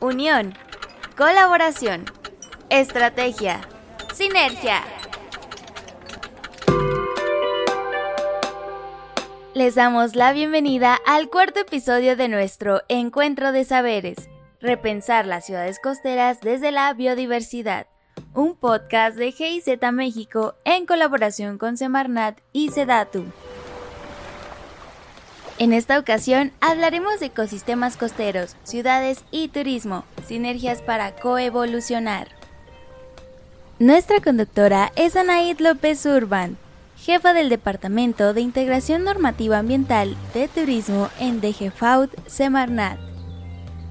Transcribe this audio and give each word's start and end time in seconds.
unión, 0.00 0.54
colaboración, 1.16 2.04
estrategia, 2.70 3.60
sinergia. 4.14 4.82
Les 9.54 9.74
damos 9.74 10.14
la 10.14 10.32
bienvenida 10.32 10.98
al 11.06 11.30
cuarto 11.30 11.60
episodio 11.60 12.16
de 12.16 12.28
nuestro 12.28 12.82
Encuentro 12.88 13.52
de 13.52 13.64
Saberes, 13.64 14.28
repensar 14.60 15.26
las 15.26 15.46
ciudades 15.46 15.78
costeras 15.82 16.40
desde 16.40 16.72
la 16.72 16.92
biodiversidad, 16.92 17.86
un 18.34 18.54
podcast 18.54 19.16
de 19.16 19.32
GIZ 19.32 19.78
México 19.92 20.56
en 20.64 20.84
colaboración 20.84 21.56
con 21.56 21.78
Semarnat 21.78 22.40
y 22.52 22.70
Sedatu. 22.70 23.24
En 25.58 25.72
esta 25.72 25.98
ocasión 25.98 26.52
hablaremos 26.60 27.18
de 27.18 27.26
ecosistemas 27.26 27.96
costeros, 27.96 28.56
ciudades 28.62 29.24
y 29.30 29.48
turismo, 29.48 30.04
sinergias 30.26 30.82
para 30.82 31.12
coevolucionar. 31.16 32.28
Nuestra 33.78 34.20
conductora 34.20 34.92
es 34.96 35.16
Anaid 35.16 35.60
López 35.60 36.04
Urban, 36.04 36.58
jefa 36.98 37.32
del 37.32 37.48
Departamento 37.48 38.34
de 38.34 38.42
Integración 38.42 39.04
Normativa 39.04 39.58
Ambiental 39.58 40.14
de 40.34 40.48
Turismo 40.48 41.08
en 41.18 41.40
DGFAUT 41.40 42.10
Semarnat. 42.26 42.98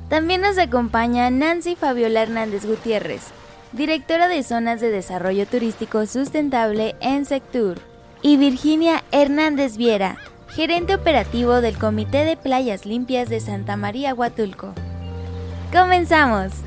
También 0.07 0.41
nos 0.41 0.59
acompaña 0.59 1.31
Nancy 1.31 1.75
Fabiola 1.75 2.21
Hernández 2.21 2.63
Gutiérrez, 2.67 3.23
directora 3.71 4.27
de 4.27 4.43
Zonas 4.43 4.81
de 4.81 4.91
Desarrollo 4.91 5.47
Turístico 5.47 6.05
Sustentable 6.05 6.95
en 6.99 7.25
Sectur, 7.25 7.79
y 8.21 8.37
Virginia 8.37 9.03
Hernández 9.11 9.77
Viera, 9.77 10.17
gerente 10.55 10.95
operativo 10.95 11.59
del 11.59 11.77
Comité 11.77 12.23
de 12.23 12.37
Playas 12.37 12.85
Limpias 12.85 13.27
de 13.27 13.41
Santa 13.41 13.75
María 13.75 14.13
Huatulco. 14.13 14.73
¡Comenzamos! 15.73 16.64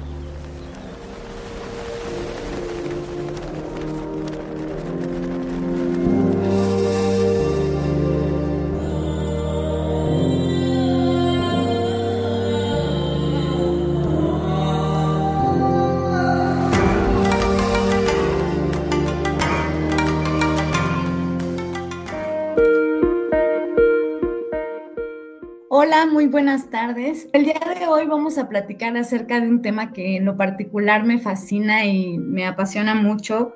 Muy 26.09 26.27
buenas 26.27 26.70
tardes. 26.70 27.28
El 27.33 27.45
día 27.45 27.61
de 27.78 27.87
hoy 27.87 28.06
vamos 28.06 28.39
a 28.39 28.48
platicar 28.48 28.97
acerca 28.97 29.41
de 29.41 29.48
un 29.48 29.62
tema 29.62 29.92
que 29.92 30.17
en 30.17 30.25
lo 30.25 30.37
particular 30.37 31.05
me 31.05 31.19
fascina 31.19 31.84
y 31.84 32.19
me 32.19 32.47
apasiona 32.47 32.95
mucho, 32.95 33.55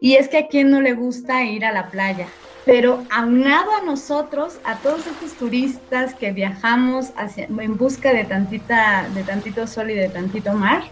y 0.00 0.14
es 0.14 0.28
que 0.28 0.38
a 0.38 0.48
quien 0.48 0.70
no 0.70 0.80
le 0.80 0.94
gusta 0.94 1.44
ir 1.44 1.64
a 1.64 1.72
la 1.72 1.90
playa. 1.90 2.26
Pero 2.64 3.04
aunado 3.10 3.70
a 3.74 3.84
nosotros, 3.84 4.60
a 4.64 4.76
todos 4.76 5.06
estos 5.06 5.34
turistas 5.34 6.14
que 6.14 6.32
viajamos 6.32 7.12
en 7.36 7.76
busca 7.76 8.12
de, 8.12 8.24
tantita, 8.24 9.06
de 9.14 9.22
tantito 9.22 9.66
sol 9.66 9.90
y 9.90 9.94
de 9.94 10.08
tantito 10.08 10.52
mar, 10.54 10.84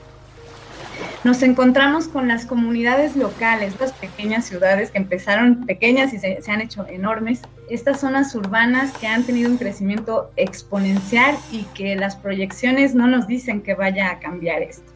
nos 1.25 1.43
encontramos 1.43 2.09
con 2.09 2.29
las 2.29 2.45
comunidades 2.45 3.17
locales, 3.17 3.73
estas 3.73 3.93
pequeñas 3.93 4.45
ciudades 4.47 4.91
que 4.91 4.99
empezaron 4.99 5.67
pequeñas 5.67 6.13
y 6.13 6.19
se, 6.19 6.39
han 6.49 6.61
hecho 6.61 6.87
enormes, 6.87 7.43
estas 7.71 8.01
zonas 8.01 8.35
urbanas 8.35 8.93
que 8.99 9.07
han 9.07 9.25
tenido 9.25 9.51
un 9.51 9.59
crecimiento 9.59 10.31
exponencial 10.37 11.37
y 11.53 11.65
que 11.75 11.97
las 11.97 12.17
proyecciones 12.17 12.95
no 12.95 13.07
nos 13.07 13.27
dicen 13.27 13.63
que 13.63 13.75
vaya 13.75 14.11
a 14.11 14.19
cambiar 14.19 14.63
esto. 14.63 14.93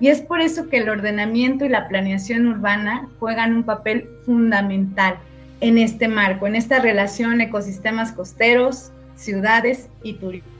Y 0.00 0.08
es 0.08 0.20
por 0.20 0.40
eso 0.40 0.68
que 0.68 0.78
el 0.78 0.88
ordenamiento 0.88 1.64
y 1.64 1.68
la 1.68 1.88
planeación 1.88 2.46
urbana 2.48 3.08
juegan 3.20 3.54
un 3.54 3.62
papel 3.62 4.08
fundamental 4.26 5.16
en 5.60 5.78
este 5.78 6.08
marco, 6.08 6.46
en 6.46 6.56
esta 6.56 6.80
relación 6.80 7.40
ecosistemas 7.40 8.10
costeros, 8.12 8.90
ciudades 9.14 9.88
y 10.02 10.14
turismo. 10.14 10.50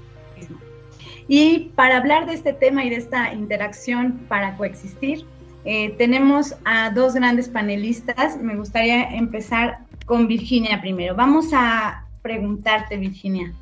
Y 1.26 1.70
para 1.74 1.96
hablar 1.96 2.26
de 2.26 2.34
este 2.34 2.52
tema 2.52 2.84
y 2.84 2.90
de 2.90 2.96
esta 2.96 3.32
interacción 3.32 4.20
para 4.28 4.56
coexistir, 4.56 5.24
eh, 5.64 5.94
tenemos 5.96 6.54
a 6.64 6.90
dos 6.90 7.14
grandes 7.14 7.48
panelistas. 7.48 8.36
Me 8.36 8.56
gustaría 8.56 9.04
empezar 9.14 9.78
con 10.04 10.26
Virginia 10.26 10.80
primero. 10.80 11.14
Vamos 11.14 11.50
a 11.52 12.06
preguntarte, 12.22 12.96
Virginia, 12.96 13.52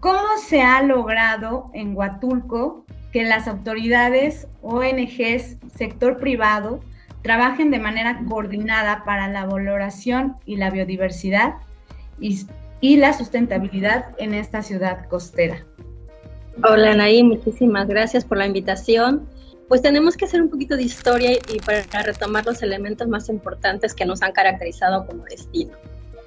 ¿cómo 0.00 0.38
se 0.44 0.62
ha 0.62 0.82
logrado 0.82 1.70
en 1.74 1.96
Huatulco 1.96 2.84
que 3.12 3.24
las 3.24 3.46
autoridades, 3.48 4.48
ONGs, 4.62 5.56
sector 5.74 6.18
privado, 6.18 6.80
trabajen 7.22 7.70
de 7.70 7.78
manera 7.78 8.20
coordinada 8.28 9.04
para 9.04 9.28
la 9.28 9.46
valoración 9.46 10.36
y 10.44 10.56
la 10.56 10.70
biodiversidad 10.70 11.54
y, 12.20 12.46
la 12.96 13.14
sustentabilidad 13.14 14.14
en 14.18 14.34
esta 14.34 14.62
ciudad 14.62 15.08
costera? 15.08 15.64
Hola 16.62 16.92
Anaí, 16.92 17.22
muchísimas 17.22 17.88
gracias 17.88 18.24
por 18.24 18.38
la 18.38 18.46
invitación. 18.46 19.26
Pues 19.68 19.80
tenemos 19.82 20.16
que 20.16 20.26
hacer 20.26 20.42
un 20.42 20.50
poquito 20.50 20.76
de 20.76 20.82
historia 20.82 21.32
y 21.32 21.58
para 21.60 22.02
retomar 22.02 22.44
los 22.44 22.62
elementos 22.62 23.08
más 23.08 23.28
importantes 23.28 23.94
que 23.94 24.04
nos 24.04 24.22
han 24.22 24.32
caracterizado 24.32 25.06
como 25.06 25.24
destino. 25.24 25.72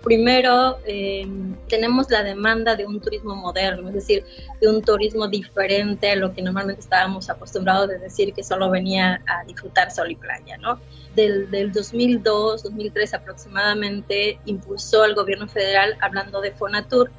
Primero, 0.03 0.77
em, 0.85 1.55
tenemos 1.67 2.09
la 2.09 2.23
demanda 2.23 2.75
de 2.75 2.85
un 2.85 3.01
turismo 3.01 3.35
moderno, 3.35 3.89
es 3.89 3.95
decir, 3.95 4.23
de 4.61 4.69
un 4.69 4.81
turismo 4.81 5.27
diferente 5.27 6.11
a 6.11 6.15
lo 6.15 6.33
que 6.33 6.41
normalmente 6.41 6.81
estábamos 6.81 7.29
acostumbrados 7.29 7.89
de 7.89 7.99
decir 7.99 8.33
que 8.33 8.43
solo 8.43 8.69
venía 8.69 9.21
a 9.27 9.43
disfrutar 9.43 9.91
sol 9.91 10.09
y 10.09 10.15
playa, 10.15 10.57
¿no? 10.59 10.79
Del, 11.15 11.51
del 11.51 11.73
2002, 11.73 12.63
2003 12.63 13.15
aproximadamente, 13.15 14.39
impulsó 14.45 15.03
el 15.03 15.13
gobierno 15.13 15.47
federal, 15.47 15.97
hablando 15.99 16.41
de 16.41 16.51
Fonatur, 16.51 17.11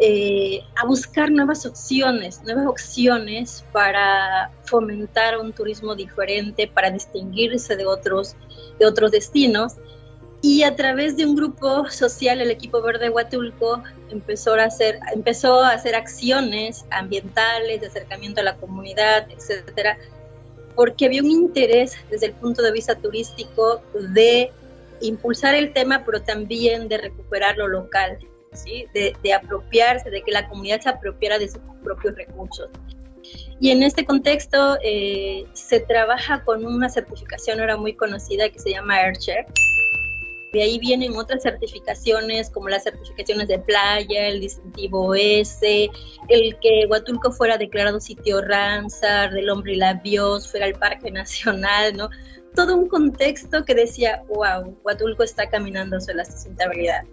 eh, 0.00 0.62
a 0.76 0.86
buscar 0.86 1.28
nuevas 1.28 1.66
opciones, 1.66 2.40
nuevas 2.44 2.66
opciones 2.66 3.64
para 3.72 4.52
fomentar 4.64 5.38
un 5.38 5.52
turismo 5.52 5.96
diferente, 5.96 6.68
para 6.68 6.90
distinguirse 6.90 7.74
de 7.74 7.84
otros, 7.84 8.36
de 8.78 8.86
otros 8.86 9.10
destinos. 9.10 9.74
Y 10.40 10.62
a 10.62 10.76
través 10.76 11.16
de 11.16 11.26
un 11.26 11.34
grupo 11.34 11.90
social, 11.90 12.40
el 12.40 12.52
equipo 12.52 12.80
verde 12.80 13.10
Huatulco 13.10 13.82
empezó 14.08 14.54
a 14.54 14.64
hacer, 14.66 15.00
empezó 15.12 15.62
a 15.62 15.70
hacer 15.70 15.96
acciones 15.96 16.84
ambientales, 16.90 17.80
de 17.80 17.88
acercamiento 17.88 18.40
a 18.40 18.44
la 18.44 18.56
comunidad, 18.56 19.26
etcétera, 19.32 19.98
porque 20.76 21.06
había 21.06 21.22
un 21.22 21.30
interés 21.30 21.96
desde 22.08 22.26
el 22.26 22.34
punto 22.34 22.62
de 22.62 22.70
vista 22.70 22.94
turístico 22.94 23.82
de 24.14 24.52
impulsar 25.00 25.56
el 25.56 25.72
tema, 25.72 26.04
pero 26.06 26.22
también 26.22 26.86
de 26.86 26.98
recuperar 26.98 27.56
lo 27.56 27.66
local 27.66 28.18
de, 28.94 29.32
apropiarse, 29.32 30.10
de 30.10 30.22
que 30.22 30.30
la 30.30 30.48
comunidad 30.48 30.80
se 30.80 30.88
apropiara 30.88 31.38
de 31.38 31.48
sus 31.48 31.60
propios 31.82 32.14
recursos. 32.16 32.68
Y 33.60 33.70
en 33.70 33.82
este 33.82 34.04
contexto 34.04 34.78
eh, 34.82 35.44
se 35.52 35.80
trabaja 35.80 36.44
con 36.44 36.64
una 36.64 36.88
certificación 36.88 37.60
ahora 37.60 37.76
muy 37.76 37.94
conocida 37.94 38.48
que 38.48 38.58
se 38.58 38.70
llama 38.70 38.96
AirShare. 38.96 39.46
De 40.52 40.62
ahí 40.62 40.78
vienen 40.78 41.14
otras 41.14 41.42
certificaciones 41.42 42.48
como 42.48 42.70
las 42.70 42.84
certificaciones 42.84 43.48
de 43.48 43.58
playa, 43.58 44.28
el 44.28 44.40
distintivo 44.40 45.14
S, 45.14 45.90
el 46.28 46.58
que 46.60 46.86
Huatulco 46.88 47.32
fuera 47.32 47.58
declarado 47.58 48.00
sitio 48.00 48.40
Ramsar, 48.40 49.32
del 49.32 49.50
hombre 49.50 49.74
y 49.74 49.76
la 49.76 49.94
biosfera, 49.94 50.66
el 50.66 50.74
Parque 50.74 51.10
Nacional, 51.12 51.96
¿no? 51.96 52.08
Todo 52.54 52.76
un 52.76 52.88
contexto 52.88 53.64
que 53.64 53.74
decía, 53.74 54.22
wow, 54.28 54.74
Huatulco 54.82 55.22
está 55.22 55.50
caminando 55.50 55.98
hacia 55.98 56.14
la 56.14 56.24
sustentabilidad 56.24 57.04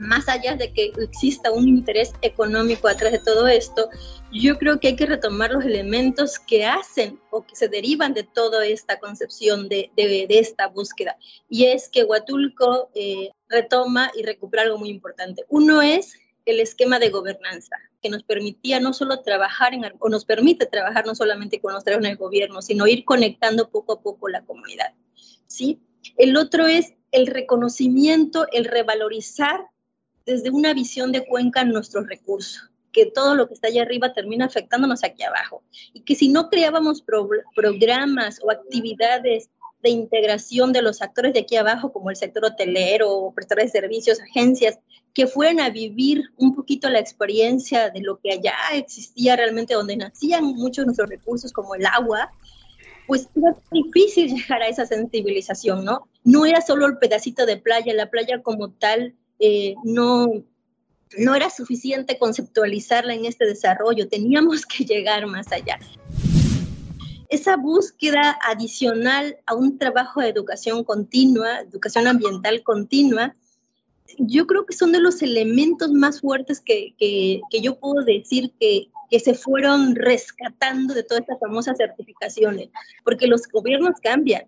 más 0.00 0.28
allá 0.28 0.56
de 0.56 0.72
que 0.72 0.92
exista 0.98 1.50
un 1.50 1.68
interés 1.68 2.12
económico 2.22 2.88
atrás 2.88 3.12
de 3.12 3.18
todo 3.18 3.46
esto, 3.48 3.88
yo 4.32 4.58
creo 4.58 4.78
que 4.78 4.88
hay 4.88 4.96
que 4.96 5.06
retomar 5.06 5.52
los 5.52 5.64
elementos 5.64 6.38
que 6.38 6.66
hacen 6.66 7.20
o 7.30 7.46
que 7.46 7.56
se 7.56 7.68
derivan 7.68 8.14
de 8.14 8.24
toda 8.24 8.66
esta 8.66 8.98
concepción 8.98 9.68
de, 9.68 9.90
esta 9.96 10.68
búsqueda. 10.68 11.16
Y 11.48 11.66
es 11.66 11.88
que 11.88 12.04
Huatulco 12.04 12.90
eh, 12.94 13.30
retoma 13.48 14.10
y 14.14 14.22
recupera 14.22 14.64
algo 14.64 14.78
muy 14.78 14.90
importante. 14.90 15.44
Uno 15.48 15.82
es 15.82 16.14
el 16.44 16.60
esquema 16.60 16.98
de 16.98 17.10
gobernanza, 17.10 17.76
que 18.02 18.08
nos 18.08 18.22
permitía 18.22 18.80
no 18.80 18.92
solo 18.92 19.20
trabajar 19.20 19.74
en, 19.74 19.82
o 19.98 20.08
nos 20.08 20.24
permite 20.24 20.66
trabajar 20.66 21.06
no 21.06 21.14
solamente 21.14 21.60
con 21.60 21.74
los 21.74 21.86
en 21.86 22.06
el 22.06 22.16
gobierno, 22.16 22.62
sino 22.62 22.86
ir 22.86 23.04
conectando 23.04 23.70
poco 23.70 23.94
a 23.94 24.00
poco 24.00 24.28
la 24.28 24.44
comunidad. 24.44 24.94
¿sí? 25.46 25.80
El 26.16 26.36
otro 26.36 26.66
es 26.66 26.94
el 27.12 27.26
reconocimiento, 27.26 28.46
el 28.52 28.64
revalorizar 28.64 29.66
desde 30.28 30.50
una 30.50 30.74
visión 30.74 31.10
de 31.10 31.26
cuenca 31.26 31.64
nuestros 31.64 32.06
recursos, 32.06 32.70
que 32.92 33.06
todo 33.06 33.34
lo 33.34 33.48
que 33.48 33.54
está 33.54 33.68
allá 33.68 33.80
arriba 33.80 34.12
termina 34.12 34.44
afectándonos 34.44 35.02
aquí 35.02 35.22
abajo 35.22 35.62
y 35.94 36.02
que 36.02 36.14
si 36.14 36.28
no 36.28 36.50
creábamos 36.50 37.02
programas 37.54 38.38
o 38.42 38.50
actividades 38.50 39.48
de 39.82 39.88
integración 39.88 40.72
de 40.74 40.82
los 40.82 41.00
actores 41.00 41.32
de 41.32 41.40
aquí 41.40 41.56
abajo, 41.56 41.92
como 41.92 42.10
el 42.10 42.16
sector 42.16 42.44
hotelero, 42.44 43.32
prestadores 43.34 43.72
de 43.72 43.80
servicios, 43.80 44.20
agencias, 44.20 44.78
que 45.14 45.26
fueran 45.26 45.60
a 45.60 45.70
vivir 45.70 46.24
un 46.36 46.54
poquito 46.54 46.90
la 46.90 46.98
experiencia 46.98 47.88
de 47.88 48.00
lo 48.00 48.18
que 48.18 48.32
allá 48.32 48.54
existía 48.74 49.34
realmente, 49.34 49.72
donde 49.72 49.96
nacían 49.96 50.44
muchos 50.44 50.82
de 50.82 50.86
nuestros 50.86 51.08
recursos, 51.08 51.52
como 51.52 51.74
el 51.74 51.86
agua, 51.86 52.30
pues 53.06 53.30
era 53.34 53.56
difícil 53.70 54.34
llegar 54.34 54.60
a 54.60 54.68
esa 54.68 54.84
sensibilización, 54.84 55.86
¿no? 55.86 56.06
No 56.22 56.44
era 56.44 56.60
solo 56.60 56.86
el 56.86 56.98
pedacito 56.98 57.46
de 57.46 57.56
playa, 57.56 57.94
la 57.94 58.10
playa 58.10 58.42
como 58.42 58.72
tal 58.72 59.14
eh, 59.38 59.74
no, 59.84 60.44
no 61.16 61.34
era 61.34 61.50
suficiente 61.50 62.18
conceptualizarla 62.18 63.14
en 63.14 63.24
este 63.24 63.46
desarrollo, 63.46 64.08
teníamos 64.08 64.66
que 64.66 64.84
llegar 64.84 65.26
más 65.26 65.50
allá. 65.52 65.78
Esa 67.28 67.56
búsqueda 67.56 68.38
adicional 68.48 69.36
a 69.46 69.54
un 69.54 69.78
trabajo 69.78 70.20
de 70.20 70.28
educación 70.28 70.82
continua, 70.82 71.60
educación 71.60 72.06
ambiental 72.06 72.62
continua, 72.62 73.36
yo 74.18 74.46
creo 74.46 74.64
que 74.64 74.74
son 74.74 74.92
de 74.92 75.00
los 75.00 75.20
elementos 75.22 75.92
más 75.92 76.20
fuertes 76.22 76.60
que, 76.60 76.94
yo 77.62 77.78
puedo 77.78 78.02
decir 78.04 78.52
que, 78.58 78.88
que, 79.10 79.20
se 79.20 79.34
fueron 79.34 79.94
rescatando 79.94 80.94
de 80.94 81.02
todas 81.02 81.20
estas 81.20 81.38
famosas 81.38 81.76
certificaciones, 81.76 82.70
porque 83.04 83.26
los 83.26 83.42
gobiernos 83.48 84.00
cambian, 84.02 84.46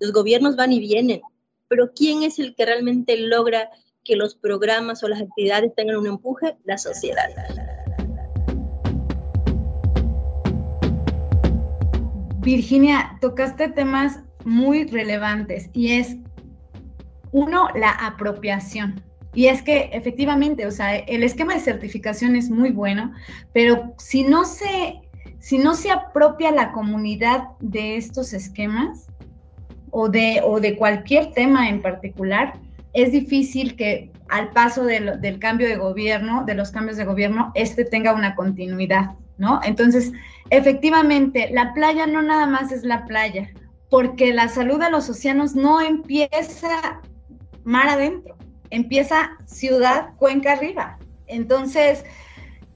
los 0.00 0.12
gobiernos 0.12 0.56
van 0.56 0.72
y 0.72 0.80
vienen, 0.80 1.20
pero 1.68 1.92
¿quién 1.94 2.24
es 2.24 2.40
el 2.40 2.54
que 2.56 2.66
realmente 2.66 3.16
logra 3.16 3.70
que 4.04 4.16
los 4.16 4.34
programas 4.34 5.02
o 5.02 5.08
las 5.08 5.20
actividades 5.20 5.74
tengan 5.74 5.96
un 5.96 6.06
empuje? 6.06 6.56
La 6.64 6.78
sociedad. 6.78 7.28
Virginia, 12.40 13.18
tocaste 13.20 13.68
temas 13.68 14.20
muy 14.44 14.84
relevantes 14.86 15.68
y 15.74 15.92
es, 15.92 16.16
uno, 17.32 17.68
la 17.74 17.90
apropiación. 17.90 19.02
Y 19.34 19.46
es 19.46 19.62
que 19.62 19.90
efectivamente, 19.92 20.66
o 20.66 20.70
sea, 20.70 20.96
el 20.96 21.22
esquema 21.22 21.54
de 21.54 21.60
certificación 21.60 22.34
es 22.34 22.50
muy 22.50 22.70
bueno, 22.70 23.12
pero 23.52 23.94
si 23.98 24.24
no 24.24 24.44
se, 24.44 25.00
si 25.38 25.58
no 25.58 25.74
se 25.74 25.90
apropia 25.90 26.50
la 26.50 26.72
comunidad 26.72 27.44
de 27.60 27.96
estos 27.96 28.32
esquemas 28.32 29.06
o 29.90 30.08
de, 30.08 30.40
o 30.42 30.58
de 30.58 30.76
cualquier 30.76 31.32
tema 31.32 31.68
en 31.68 31.82
particular, 31.82 32.54
es 32.92 33.12
difícil 33.12 33.76
que 33.76 34.10
al 34.28 34.50
paso 34.50 34.84
del 34.84 35.38
cambio 35.38 35.68
de 35.68 35.76
gobierno, 35.76 36.44
de 36.44 36.54
los 36.54 36.70
cambios 36.70 36.96
de 36.96 37.04
gobierno, 37.04 37.52
este 37.54 37.84
tenga 37.84 38.12
una 38.12 38.34
continuidad, 38.34 39.10
¿no? 39.38 39.60
Entonces, 39.64 40.12
Efectivamente, 40.50 41.48
la 41.52 41.72
playa 41.74 42.06
no 42.06 42.22
nada 42.22 42.46
más 42.46 42.72
es 42.72 42.82
la 42.82 43.06
playa, 43.06 43.50
porque 43.88 44.34
la 44.34 44.48
salud 44.48 44.80
de 44.80 44.90
los 44.90 45.08
océanos 45.08 45.54
no 45.54 45.80
empieza 45.80 47.00
mar 47.62 47.88
adentro, 47.88 48.36
empieza 48.70 49.30
ciudad, 49.46 50.10
cuenca 50.16 50.52
arriba. 50.52 50.98
Entonces, 51.28 52.04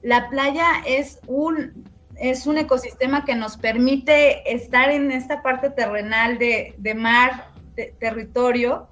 la 0.01 0.29
playa 0.29 0.65
es 0.87 1.19
un, 1.27 1.85
es 2.15 2.47
un 2.47 2.57
ecosistema 2.57 3.25
que 3.25 3.35
nos 3.35 3.57
permite 3.57 4.53
estar 4.53 4.89
en 4.89 5.11
esta 5.11 5.41
parte 5.41 5.69
terrenal 5.69 6.37
de, 6.37 6.95
mar, 6.95 7.51
de, 7.75 7.93
territorio, 7.99 8.87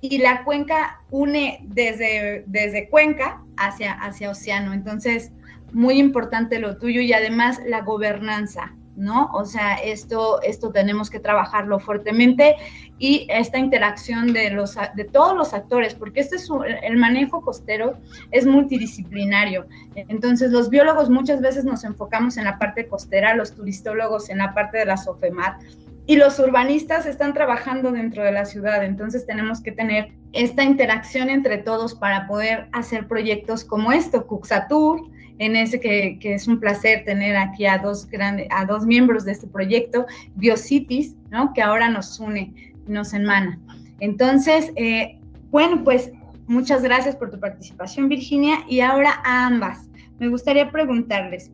y 0.00 0.18
la 0.18 0.44
cuenca 0.44 1.02
une 1.10 1.60
desde, 1.68 2.44
desde 2.46 2.88
cuenca 2.88 3.42
hacia, 3.56 3.92
hacia 3.92 4.30
océano. 4.30 4.72
Entonces, 4.72 5.32
muy 5.72 5.98
importante 5.98 6.58
lo 6.58 6.78
tuyo 6.78 7.00
y 7.00 7.12
además 7.12 7.60
la 7.66 7.82
gobernanza, 7.82 8.74
¿no? 8.96 9.30
O 9.32 9.44
sea, 9.44 9.74
esto, 9.74 10.42
esto 10.42 10.70
tenemos 10.70 11.10
que 11.10 11.20
trabajarlo 11.20 11.78
fuertemente 11.78 12.56
y 12.98 13.26
esta 13.30 13.58
interacción 13.58 14.32
de, 14.32 14.50
los, 14.50 14.76
de 14.94 15.04
todos 15.04 15.36
los 15.36 15.54
actores, 15.54 15.94
porque 15.94 16.20
este 16.20 16.36
es 16.36 16.48
el 16.82 16.96
manejo 16.96 17.42
costero 17.42 17.98
es 18.30 18.46
multidisciplinario. 18.46 19.66
Entonces, 19.94 20.50
los 20.50 20.70
biólogos 20.70 21.08
muchas 21.08 21.40
veces 21.40 21.64
nos 21.64 21.84
enfocamos 21.84 22.36
en 22.36 22.44
la 22.44 22.58
parte 22.58 22.88
costera, 22.88 23.34
los 23.34 23.54
turistólogos 23.54 24.28
en 24.28 24.38
la 24.38 24.54
parte 24.54 24.78
de 24.78 24.86
la 24.86 24.96
SOFEMAT, 24.96 25.62
y 26.10 26.16
los 26.16 26.40
urbanistas 26.40 27.06
están 27.06 27.34
trabajando 27.34 27.92
dentro 27.92 28.24
de 28.24 28.32
la 28.32 28.44
ciudad, 28.44 28.84
entonces 28.84 29.26
tenemos 29.26 29.60
que 29.60 29.70
tener 29.70 30.08
esta 30.32 30.64
interacción 30.64 31.30
entre 31.30 31.58
todos 31.58 31.94
para 31.94 32.26
poder 32.26 32.66
hacer 32.72 33.06
proyectos 33.06 33.62
como 33.62 33.92
esto, 33.92 34.26
Cuxatur, 34.26 35.08
en 35.38 35.54
ese 35.54 35.78
que, 35.78 36.18
es 36.20 36.48
un 36.48 36.58
placer 36.58 37.04
tener 37.04 37.36
aquí 37.36 37.64
a 37.64 37.78
dos, 37.78 38.08
grandes, 38.08 38.48
a 38.50 38.64
dos 38.64 38.86
miembros 38.86 39.24
de 39.24 39.30
este 39.30 39.46
proyecto, 39.46 40.04
Biocities, 40.34 41.14
¿no? 41.30 41.52
que 41.54 41.62
ahora 41.62 41.88
nos 41.88 42.18
une, 42.18 42.72
nos 42.88 43.14
enmana. 43.14 43.60
Entonces, 44.00 44.72
eh, 44.74 45.16
bueno, 45.52 45.84
pues 45.84 46.10
muchas 46.48 46.82
gracias 46.82 47.14
por 47.14 47.30
tu 47.30 47.38
participación, 47.38 48.08
Virginia, 48.08 48.64
y 48.68 48.80
ahora 48.80 49.22
a 49.24 49.46
ambas. 49.46 49.88
Me 50.18 50.26
gustaría 50.26 50.72
preguntarles, 50.72 51.52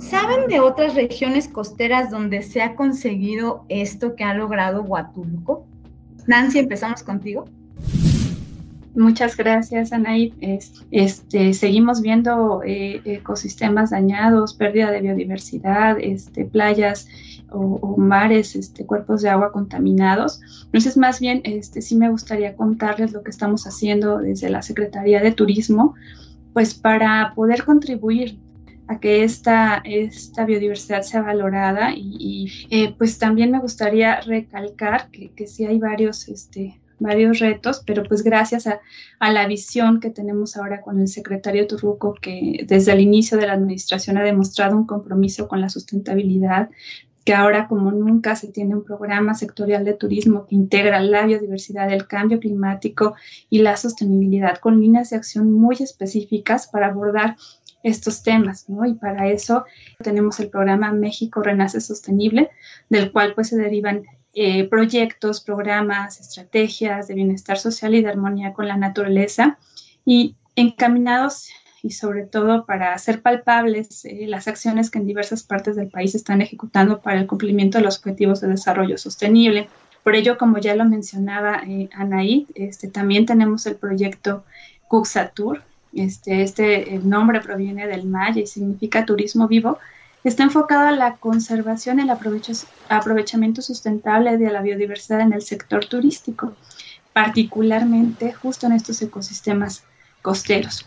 ¿saben 0.00 0.48
de 0.48 0.60
otras 0.60 0.94
regiones 0.94 1.48
costeras 1.48 2.10
donde 2.10 2.42
se 2.42 2.62
ha 2.62 2.74
conseguido 2.74 3.64
esto 3.68 4.16
que 4.16 4.24
ha 4.24 4.34
logrado 4.34 4.82
Huatulco? 4.82 5.66
Nancy, 6.26 6.58
empezamos 6.58 7.02
contigo. 7.02 7.44
Muchas 8.94 9.36
gracias, 9.36 9.92
Anaí. 9.92 10.34
Este, 10.90 11.54
seguimos 11.54 12.02
viendo 12.02 12.62
eh, 12.64 13.00
ecosistemas 13.04 13.90
dañados, 13.90 14.54
pérdida 14.54 14.90
de 14.90 15.00
biodiversidad, 15.00 15.96
este, 16.00 16.44
playas 16.44 17.06
o, 17.52 17.96
mares, 17.96 18.56
este, 18.56 18.86
cuerpos 18.86 19.22
de 19.22 19.28
agua 19.28 19.52
contaminados. 19.52 20.40
Entonces, 20.66 20.96
más 20.96 21.20
bien, 21.20 21.40
este, 21.44 21.82
sí 21.82 21.96
me 21.96 22.10
gustaría 22.10 22.56
contarles 22.56 23.12
lo 23.12 23.22
que 23.22 23.30
estamos 23.30 23.66
haciendo 23.66 24.18
desde 24.18 24.50
la 24.50 24.62
Secretaría 24.62 25.20
de 25.20 25.32
Turismo, 25.32 25.94
pues 26.52 26.74
para 26.74 27.32
poder 27.34 27.64
contribuir 27.64 28.38
a 28.90 28.98
que 28.98 29.22
esta, 29.22 29.80
esta 29.84 30.44
biodiversidad 30.44 31.02
sea 31.02 31.22
valorada 31.22 31.92
y, 31.94 32.50
eh, 32.70 32.92
pues 32.98 33.18
también 33.18 33.52
me 33.52 33.60
gustaría 33.60 34.20
recalcar 34.20 35.10
que, 35.12 35.30
que 35.30 35.46
sí 35.46 35.64
hay 35.64 35.78
varios 35.78 36.28
este, 36.28 36.80
varios 36.98 37.38
retos, 37.38 37.82
pero 37.86 38.02
pues 38.02 38.22
gracias 38.22 38.66
a, 38.66 38.80
la 39.20 39.46
visión 39.46 40.00
que 40.00 40.10
tenemos 40.10 40.56
ahora 40.56 40.82
con 40.82 40.98
el 41.00 41.06
secretario 41.06 41.68
Turruco, 41.68 42.14
que 42.14 42.64
desde 42.66 42.92
el 42.92 43.00
inicio 43.00 43.38
de 43.38 43.46
la 43.46 43.54
administración 43.54 44.18
ha 44.18 44.24
demostrado 44.24 44.76
un 44.76 44.86
compromiso 44.86 45.46
con 45.46 45.60
la 45.60 45.68
sustentabilidad, 45.68 46.68
que 47.24 47.34
ahora 47.34 47.68
como 47.68 47.92
nunca 47.92 48.34
se 48.34 48.48
tiene 48.48 48.74
un 48.74 48.84
programa 48.84 49.34
sectorial 49.34 49.84
de 49.84 49.92
turismo 49.92 50.46
que 50.46 50.54
integra 50.54 51.00
la 51.00 51.26
biodiversidad, 51.26 51.92
el 51.92 52.06
cambio 52.06 52.40
climático 52.40 53.14
y 53.50 53.60
la 53.60 53.76
sostenibilidad 53.76 54.58
con 54.58 54.80
líneas 54.80 55.10
de 55.10 55.16
acción 55.16 55.52
muy 55.52 55.76
específicas 55.80 56.66
para 56.66 56.88
abordar 56.88 57.36
estos 57.82 58.22
temas, 58.22 58.68
¿no? 58.68 58.84
Y 58.84 58.94
para 58.94 59.28
eso 59.28 59.64
tenemos 60.02 60.40
el 60.40 60.48
programa 60.48 60.92
México 60.92 61.42
Renace 61.42 61.80
Sostenible, 61.80 62.50
del 62.88 63.12
cual 63.12 63.34
pues 63.34 63.48
se 63.48 63.56
derivan 63.56 64.04
eh, 64.34 64.68
proyectos, 64.68 65.40
programas, 65.40 66.20
estrategias 66.20 67.08
de 67.08 67.14
bienestar 67.14 67.58
social 67.58 67.94
y 67.94 68.02
de 68.02 68.10
armonía 68.10 68.52
con 68.52 68.68
la 68.68 68.76
naturaleza 68.76 69.58
y 70.04 70.36
encaminados 70.54 71.48
y 71.82 71.90
sobre 71.90 72.24
todo 72.24 72.66
para 72.66 72.92
hacer 72.92 73.22
palpables 73.22 74.04
eh, 74.04 74.26
las 74.28 74.48
acciones 74.48 74.90
que 74.90 74.98
en 74.98 75.06
diversas 75.06 75.42
partes 75.42 75.76
del 75.76 75.88
país 75.88 76.14
están 76.14 76.42
ejecutando 76.42 77.00
para 77.00 77.18
el 77.20 77.26
cumplimiento 77.26 77.78
de 77.78 77.84
los 77.84 77.98
objetivos 77.98 78.40
de 78.40 78.48
desarrollo 78.48 78.98
sostenible. 78.98 79.68
Por 80.04 80.14
ello, 80.14 80.38
como 80.38 80.58
ya 80.58 80.74
lo 80.74 80.84
mencionaba 80.84 81.62
eh, 81.66 81.88
Anaí, 81.92 82.46
este, 82.54 82.88
también 82.88 83.26
tenemos 83.26 83.66
el 83.66 83.76
proyecto 83.76 84.44
Cuxatur. 84.88 85.62
Este, 85.92 86.42
este 86.42 87.00
nombre 87.02 87.40
proviene 87.40 87.86
del 87.86 88.06
maya 88.06 88.40
y 88.42 88.46
significa 88.46 89.04
turismo 89.04 89.48
vivo, 89.48 89.78
Está 90.22 90.42
enfocado 90.42 90.86
a 90.88 90.92
la 90.92 91.16
conservación 91.16 91.98
y 91.98 92.02
el 92.02 92.10
aprovechamiento 92.10 93.62
sustentable 93.62 94.36
de 94.36 94.50
la 94.50 94.60
biodiversidad 94.60 95.20
en 95.20 95.32
el 95.32 95.40
sector 95.40 95.86
turístico, 95.86 96.54
particularmente 97.14 98.34
justo 98.34 98.66
en 98.66 98.72
estos 98.72 99.00
ecosistemas 99.00 99.84
costeros. 100.20 100.86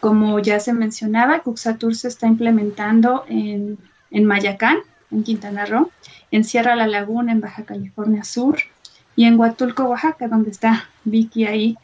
Como 0.00 0.38
ya 0.38 0.60
se 0.60 0.74
mencionaba, 0.74 1.40
Cuxatur 1.40 1.96
se 1.96 2.08
está 2.08 2.26
implementando 2.26 3.24
en, 3.26 3.78
en 4.10 4.24
Mayacán, 4.26 4.76
en 5.10 5.24
Quintana 5.24 5.64
Roo, 5.64 5.90
en 6.30 6.44
Sierra 6.44 6.76
La 6.76 6.86
Laguna, 6.86 7.32
en 7.32 7.40
Baja 7.40 7.64
California 7.64 8.22
Sur, 8.22 8.58
y 9.16 9.24
en 9.24 9.38
Huatulco, 9.38 9.84
Oaxaca, 9.84 10.28
donde 10.28 10.50
está 10.50 10.90
Vicky 11.04 11.46
ahí. 11.46 11.78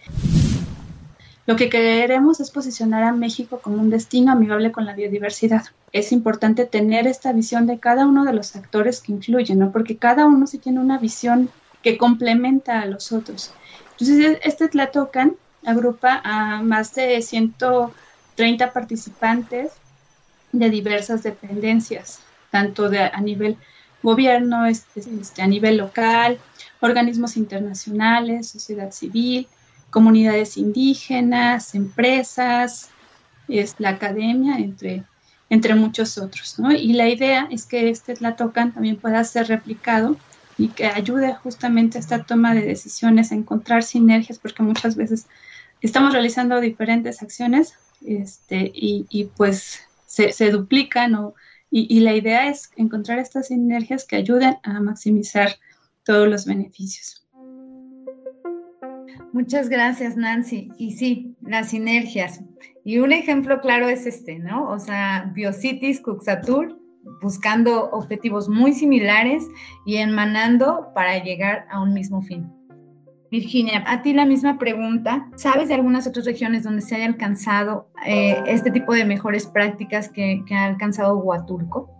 Lo 1.51 1.57
que 1.57 1.69
queremos 1.69 2.39
es 2.39 2.53
posicionar 2.53 3.03
a 3.03 3.11
México 3.11 3.59
como 3.61 3.83
un 3.83 3.91
destino 3.91 4.31
amigable 4.31 4.71
con 4.71 4.87
la 4.87 4.95
biodiversidad. 4.95 5.65
Es 5.91 6.13
importante 6.13 6.65
tener 6.65 7.09
esta 7.09 7.33
visión 7.33 7.67
de 7.67 7.81
cada 7.81 8.07
uno 8.07 8.25
de 8.25 8.33
los 8.33 8.55
actores 8.55 9.01
que 9.01 9.11
influyen, 9.11 9.59
¿no? 9.59 9.73
Porque 9.73 9.97
cada 9.97 10.27
uno 10.27 10.47
sí 10.47 10.59
tiene 10.59 10.79
una 10.79 10.99
visión 10.99 11.51
que 11.83 11.99
complementa 11.99 12.81
a 12.81 12.87
los 12.87 13.11
otros. 13.11 13.51
Entonces, 13.99 14.39
este 14.45 14.69
Tlatocan 14.69 15.35
agrupa 15.67 16.21
a 16.23 16.63
más 16.63 16.95
de 16.95 17.21
130 17.21 18.73
participantes 18.73 19.73
de 20.53 20.71
diversas 20.71 21.25
dependencias, 21.25 22.21
tanto 22.53 22.89
de, 22.89 23.01
a 23.01 23.21
nivel 23.21 23.57
gobierno, 24.05 24.67
este, 24.67 25.01
este, 25.01 25.43
a 25.43 25.49
nivel 25.49 25.79
local, 25.79 26.39
organismos 26.79 27.37
internacionales, 27.37 28.51
sociedad 28.51 28.93
civil, 28.93 29.49
comunidades 29.91 30.57
indígenas, 30.57 31.75
empresas, 31.75 32.91
es 33.49 33.75
la 33.79 33.91
academia, 33.91 34.59
entre, 34.59 35.05
entre 35.49 35.75
muchos 35.75 36.19
otros. 36.19 36.57
Y 36.79 36.93
la 36.93 37.09
idea 37.09 37.49
es 37.51 37.67
que 37.67 37.91
este 37.91 38.15
Tlatocan 38.15 38.73
también 38.73 38.97
pueda 38.97 39.23
ser 39.25 39.49
replicado 39.49 40.17
y 40.57 40.69
que 40.69 40.87
ayude 40.87 41.35
justamente 41.35 41.99
a 41.99 42.01
esta 42.01 42.23
toma 42.25 42.55
de 42.55 42.63
decisiones, 42.63 43.33
a 43.33 43.35
encontrar 43.35 43.83
sinergias, 43.83 44.39
porque 44.39 44.63
muchas 44.63 44.95
veces 44.97 45.27
estamos 45.81 46.13
realizando 46.13 46.61
diferentes 46.61 47.23
acciones 47.23 47.75
este, 48.07 48.71
y, 48.75 49.31
pues 49.37 49.81
se, 50.07 50.33
se 50.33 50.51
duplican 50.51 51.17
y, 51.71 51.97
y, 51.97 52.01
la 52.01 52.15
idea 52.15 52.49
es 52.49 52.71
encontrar 52.77 53.19
estas 53.19 53.49
sinergias 53.49 54.05
que 54.05 54.17
ayuden 54.17 54.59
a 54.63 54.81
maximizar 54.81 55.57
todos 56.05 56.29
los 56.29 56.45
beneficios. 56.45 57.20
Muchas 59.33 59.69
gracias, 59.69 60.17
Nancy. 60.17 60.71
Y 60.79 60.93
sí, 60.93 61.37
las 61.43 61.71
sinergias. 61.71 62.43
Y 62.85 62.99
un 62.99 63.13
ejemplo 63.13 63.61
claro 63.61 63.89
es 63.89 64.07
este, 64.07 64.39
¿no? 64.39 64.69
O 64.69 64.79
sea, 64.79 65.31
Biocities, 65.35 66.01
Cuxatur, 66.01 66.79
buscando 67.23 67.91
objetivos 67.91 68.49
muy 68.49 68.73
similares 68.73 69.47
y 69.87 69.97
emanando 69.97 70.89
para 70.95 71.23
llegar 71.23 71.67
a 71.71 71.81
un 71.81 71.93
mismo 71.93 72.23
fin. 72.23 72.51
Virginia, 73.31 73.85
a 73.87 74.03
ti 74.03 74.13
la 74.13 74.27
misma 74.27 74.59
pregunta. 74.59 75.29
¿Sabes 75.37 75.69
de 75.69 75.75
algunas 75.75 76.07
otras 76.07 76.27
regiones 76.27 76.65
donde 76.65 76.83
se 76.83 76.97
haya 76.97 77.07
alcanzado 77.07 77.89
eh, 78.05 78.43
este 78.47 78.73
tipo 78.73 78.93
de 78.93 79.05
mejores 79.05 79.47
prácticas 79.47 80.09
que, 80.09 80.43
ha 80.51 80.65
alcanzado 80.65 81.19
Huatulco? 81.19 82.00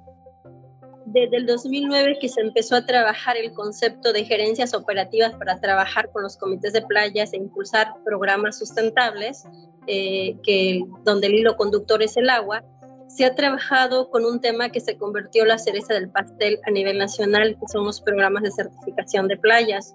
Desde 1.13 1.39
el 1.39 1.47
2009 1.47 2.19
que 2.21 2.29
se 2.29 2.41
empezó 2.41 2.77
a 2.77 2.87
trabajar 2.87 3.37
el 3.37 3.53
concepto 3.53 4.13
de 4.13 4.25
gerencias 4.25 4.75
operativas 4.75 5.35
para 5.35 5.61
trabajar 5.61 6.11
con 6.13 6.23
los 6.23 6.37
comités 6.37 6.73
de 6.73 6.83
playas 6.83 7.33
e 7.33 7.37
impulsar 7.37 7.95
programas 8.05 8.59
sustentables, 8.59 9.45
eh, 9.87 10.37
que, 10.45 10.85
donde 11.05 11.27
el 11.27 11.35
hilo 11.35 11.57
conductor 11.57 12.03
es 12.03 12.17
el 12.17 12.31
agua, 12.31 12.65
se 13.09 13.25
ha 13.25 13.35
trabajado 13.35 14.09
con 14.09 14.25
un 14.25 14.41
tema 14.41 14.69
que 14.71 14.79
se 14.81 14.97
convirtió 14.97 15.45
la 15.45 15.59
cereza 15.59 15.95
del 15.95 16.11
pastel 16.11 16.61
a 16.65 16.71
nivel 16.71 16.97
nacional, 16.99 17.57
que 17.59 17.67
son 17.73 17.85
los 17.85 18.01
programas 18.01 18.45
de 18.45 18.53
certificación 18.53 19.27
de 19.27 19.37
playas. 19.37 19.93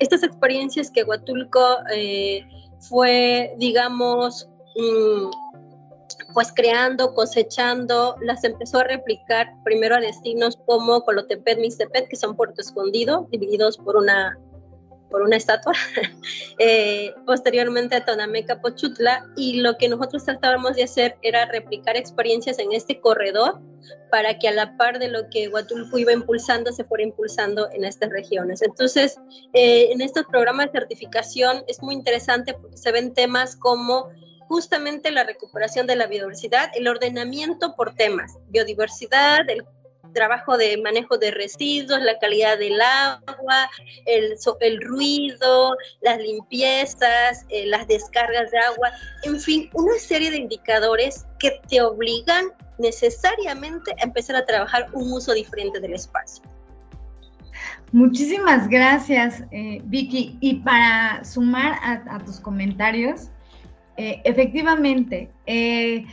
Estas 0.00 0.24
experiencias 0.24 0.90
que 0.90 1.04
Huatulco 1.04 1.78
eh, 1.94 2.44
fue, 2.80 3.54
digamos, 3.58 4.48
pues 6.32 6.52
creando, 6.52 7.14
cosechando, 7.14 8.16
las 8.20 8.44
empezó 8.44 8.78
a 8.78 8.84
replicar 8.84 9.52
primero 9.64 9.96
a 9.96 10.00
destinos 10.00 10.58
como 10.66 11.02
Colotepet, 11.02 11.58
Mixtepet, 11.58 12.08
que 12.08 12.16
son 12.16 12.36
Puerto 12.36 12.60
Escondido, 12.60 13.28
divididos 13.30 13.78
por 13.78 13.96
una, 13.96 14.38
por 15.10 15.22
una 15.22 15.36
estatua, 15.36 15.72
eh, 16.58 17.14
posteriormente 17.26 17.96
a 17.96 18.04
Tonameca, 18.04 18.60
Pochutla, 18.60 19.26
y 19.36 19.60
lo 19.60 19.76
que 19.76 19.88
nosotros 19.88 20.24
tratábamos 20.24 20.76
de 20.76 20.84
hacer 20.84 21.16
era 21.22 21.46
replicar 21.46 21.96
experiencias 21.96 22.58
en 22.58 22.72
este 22.72 23.00
corredor 23.00 23.60
para 24.10 24.38
que 24.38 24.48
a 24.48 24.52
la 24.52 24.76
par 24.76 24.98
de 24.98 25.08
lo 25.08 25.28
que 25.28 25.48
Huatulco 25.48 25.98
iba 25.98 26.12
impulsando, 26.12 26.72
se 26.72 26.84
fuera 26.84 27.04
impulsando 27.04 27.68
en 27.70 27.84
estas 27.84 28.10
regiones. 28.10 28.62
Entonces, 28.62 29.18
eh, 29.52 29.92
en 29.92 30.00
estos 30.00 30.24
programas 30.26 30.66
de 30.66 30.80
certificación 30.80 31.64
es 31.68 31.82
muy 31.82 31.94
interesante 31.94 32.54
porque 32.54 32.76
se 32.76 32.92
ven 32.92 33.12
temas 33.12 33.56
como 33.56 34.08
justamente 34.48 35.10
la 35.10 35.24
recuperación 35.24 35.86
de 35.86 35.96
la 35.96 36.06
biodiversidad, 36.06 36.70
el 36.74 36.88
ordenamiento 36.88 37.74
por 37.74 37.94
temas, 37.94 38.38
biodiversidad, 38.48 39.48
el 39.48 39.64
trabajo 40.14 40.56
de 40.56 40.80
manejo 40.80 41.18
de 41.18 41.30
residuos, 41.30 42.00
la 42.00 42.18
calidad 42.18 42.58
del 42.58 42.80
agua, 42.80 43.68
el, 44.06 44.36
el 44.60 44.80
ruido, 44.80 45.76
las 46.00 46.18
limpiezas, 46.18 47.44
eh, 47.48 47.66
las 47.66 47.86
descargas 47.86 48.50
de 48.50 48.58
agua, 48.58 48.90
en 49.24 49.38
fin, 49.38 49.68
una 49.74 49.98
serie 49.98 50.30
de 50.30 50.38
indicadores 50.38 51.26
que 51.38 51.60
te 51.68 51.82
obligan 51.82 52.46
necesariamente 52.78 53.92
a 54.00 54.04
empezar 54.04 54.36
a 54.36 54.46
trabajar 54.46 54.88
un 54.92 55.12
uso 55.12 55.32
diferente 55.32 55.80
del 55.80 55.94
espacio. 55.94 56.44
Muchísimas 57.92 58.68
gracias, 58.68 59.44
eh, 59.52 59.80
Vicky. 59.84 60.36
Y 60.40 60.56
para 60.56 61.24
sumar 61.24 61.78
a 61.82 62.18
tus 62.24 62.40
comentarios, 62.40 63.30
eh, 63.96 64.20
efectivamente, 64.24 65.30
eh, 65.46 66.04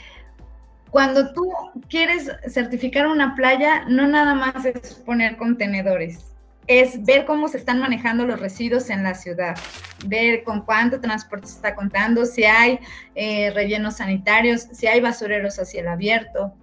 cuando 0.92 1.34
tú 1.34 1.52
quieres 1.90 2.30
certificar 2.48 3.08
una 3.08 3.36
playa, 3.36 3.86
no 3.88 4.08
nada 4.08 4.36
más 4.36 4.66
es 4.66 4.96
poner 5.06 5.38
contenedores, 5.38 6.34
es 6.68 7.04
ver 7.04 7.26
cómo 7.26 7.48
se 7.48 7.58
están 7.58 7.80
manejando 7.80 8.26
los 8.26 8.40
residuos 8.40 8.90
en 8.90 9.04
la 9.04 9.16
ciudad, 9.16 9.58
ver 10.06 10.44
con 10.44 10.62
cuánto 10.62 11.02
transporte 11.02 11.48
se 11.48 11.56
está 11.56 11.76
contando, 11.76 12.26
si 12.26 12.44
hay 12.44 12.80
eh, 13.16 13.52
rellenos 13.52 13.98
sanitarios, 13.98 14.68
si 14.72 14.88
hay 14.88 15.02
basureros 15.02 15.58
hacia 15.60 15.82
el 15.82 15.88
abierto. 15.88 16.54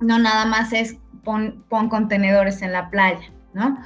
No 0.00 0.18
nada 0.18 0.44
más 0.44 0.72
es 0.72 0.96
pon 1.24 1.64
contenedores 1.68 2.62
en 2.62 2.72
la 2.72 2.90
playa. 2.90 3.30
¿no? 3.54 3.78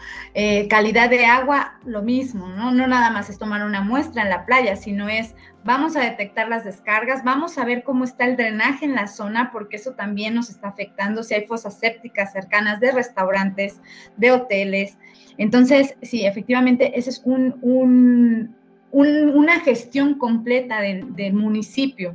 Calidad 0.71 1.11
de 1.11 1.27
agua, 1.27 1.79
lo 1.85 2.01
mismo, 2.01 2.49
¿no? 2.49 2.71
No 2.71 2.87
nada 2.87 3.11
más 3.11 3.29
es 3.29 3.39
tomar 3.39 3.63
una 3.67 3.83
muestra 3.83 4.23
en 4.23 4.31
la 4.31 4.47
playa, 4.47 4.77
sino 4.77 5.11
es, 5.11 5.35
vamos 5.65 5.97
a 5.97 6.01
detectar 6.01 6.49
las 6.49 6.65
descargas, 6.65 7.25
vamos 7.25 7.59
a 7.59 7.65
ver 7.65 7.83
cómo 7.83 8.05
está 8.05 8.25
el 8.25 8.37
drenaje 8.37 8.85
en 8.85 8.95
la 8.95 9.07
zona, 9.07 9.51
porque 9.53 9.77
eso 9.77 9.93
también 9.93 10.35
nos 10.35 10.51
está 10.51 10.69
afectando, 10.69 11.23
si 11.23 11.35
hay 11.35 11.47
fosas 11.47 11.79
sépticas 11.79 12.33
cercanas 12.33 12.81
de 12.81 12.93
restaurantes, 12.93 13.81
de 14.17 14.33
hoteles. 14.33 14.97
Entonces, 15.37 15.97
sí, 16.03 16.27
efectivamente, 16.27 16.99
esa 16.99 17.11
es 17.11 17.23
un, 17.25 18.55
una 18.91 19.61
gestión 19.61 20.15
completa 20.15 20.81
del 20.81 21.33
municipio, 21.35 22.15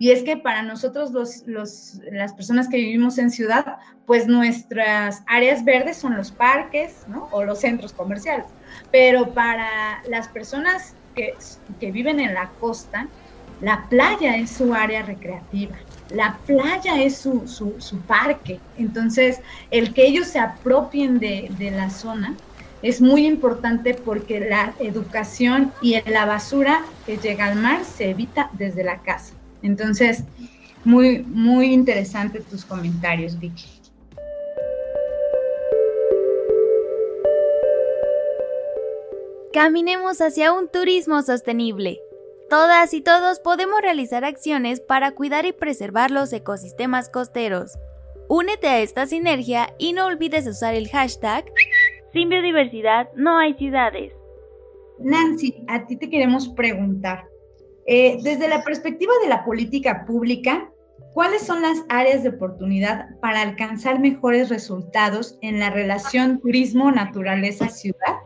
y 0.00 0.12
es 0.12 0.22
que 0.22 0.36
para 0.36 0.62
nosotros 0.62 1.10
los, 1.46 2.00
las 2.10 2.32
personas 2.32 2.68
que 2.68 2.76
vivimos 2.76 3.18
en 3.18 3.30
ciudad, 3.30 3.78
pues 4.06 4.28
nuestras 4.28 5.24
áreas 5.26 5.64
verdes 5.64 5.96
son 5.96 6.16
los 6.16 6.30
parques 6.30 7.04
¿no? 7.08 7.28
o 7.32 7.42
los 7.42 7.60
centros 7.60 7.92
comerciales. 7.92 8.46
Pero 8.92 9.34
para 9.34 10.00
las 10.08 10.28
personas 10.28 10.94
que, 11.78 11.90
viven 11.90 12.20
en 12.20 12.34
la 12.34 12.50
costa, 12.60 13.08
la 13.60 13.86
playa 13.88 14.36
es 14.36 14.50
su 14.50 14.74
área 14.74 15.02
recreativa. 15.02 15.76
La 16.10 16.38
playa 16.46 17.02
es 17.02 17.18
su, 17.18 17.46
su, 17.46 17.74
su 17.78 17.98
parque. 18.00 18.60
Entonces, 18.78 19.40
el 19.70 19.92
que 19.92 20.06
ellos 20.06 20.28
se 20.28 20.38
apropien 20.38 21.18
de, 21.18 21.50
de 21.58 21.70
la 21.70 21.90
zona, 21.90 22.36
es 22.80 23.00
muy 23.00 23.26
importante 23.26 23.94
porque 23.94 24.40
la 24.40 24.72
educación 24.78 25.72
y 25.82 26.00
la 26.08 26.24
basura 26.26 26.84
que 27.04 27.16
llega 27.16 27.46
al 27.46 27.56
mar 27.56 27.84
se 27.84 28.10
evita 28.10 28.50
desde 28.52 28.84
la 28.84 29.02
casa. 29.02 29.34
Entonces, 29.62 30.22
muy, 30.84 31.24
muy 31.24 31.72
interesante 31.72 32.40
tus 32.40 32.64
comentarios, 32.64 33.38
Vicky. 33.38 33.77
Caminemos 39.58 40.20
hacia 40.20 40.52
un 40.52 40.68
turismo 40.68 41.20
sostenible. 41.22 41.98
Todas 42.48 42.94
y 42.94 43.00
todos 43.00 43.40
podemos 43.40 43.80
realizar 43.82 44.24
acciones 44.24 44.78
para 44.78 45.10
cuidar 45.16 45.46
y 45.46 45.52
preservar 45.52 46.12
los 46.12 46.32
ecosistemas 46.32 47.08
costeros. 47.08 47.76
Únete 48.28 48.68
a 48.68 48.78
esta 48.78 49.06
sinergia 49.06 49.74
y 49.76 49.94
no 49.94 50.06
olvides 50.06 50.46
usar 50.46 50.74
el 50.74 50.88
hashtag 50.88 51.44
Sin 52.12 52.28
biodiversidad 52.28 53.08
no 53.16 53.36
hay 53.36 53.54
ciudades. 53.54 54.12
Nancy, 55.00 55.64
a 55.66 55.84
ti 55.86 55.96
te 55.96 56.08
queremos 56.08 56.48
preguntar, 56.50 57.24
eh, 57.88 58.20
desde 58.22 58.46
la 58.46 58.62
perspectiva 58.62 59.12
de 59.24 59.28
la 59.28 59.44
política 59.44 60.04
pública, 60.06 60.70
¿cuáles 61.14 61.42
son 61.42 61.62
las 61.62 61.84
áreas 61.88 62.22
de 62.22 62.28
oportunidad 62.28 63.08
para 63.20 63.42
alcanzar 63.42 63.98
mejores 63.98 64.50
resultados 64.50 65.36
en 65.42 65.58
la 65.58 65.70
relación 65.70 66.38
turismo-naturaleza-ciudad, 66.38 68.18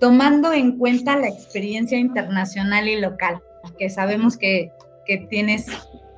tomando 0.00 0.52
en 0.52 0.78
cuenta 0.78 1.16
la 1.16 1.28
experiencia 1.28 1.98
internacional 1.98 2.88
y 2.88 3.00
local? 3.00 3.42
Que 3.78 3.90
sabemos 3.90 4.36
que, 4.36 4.72
tienes 5.30 5.66